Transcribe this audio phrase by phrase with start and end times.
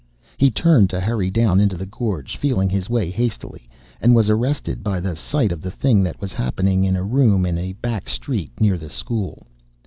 [0.37, 3.69] He turned to hurry down into the gorge, feeling his way hastily,
[4.01, 7.45] and was arrested by the sight of the thing that was happening in a room
[7.45, 9.45] in a back street near the school.